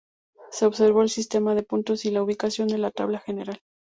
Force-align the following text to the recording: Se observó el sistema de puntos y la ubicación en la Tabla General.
Se 0.49 0.65
observó 0.65 1.03
el 1.03 1.09
sistema 1.11 1.53
de 1.53 1.61
puntos 1.61 2.05
y 2.05 2.09
la 2.09 2.23
ubicación 2.23 2.71
en 2.73 2.81
la 2.81 2.89
Tabla 2.89 3.19
General. 3.19 3.61